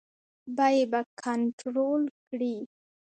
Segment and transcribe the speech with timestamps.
[0.57, 2.55] بیې به کنټرول کړي.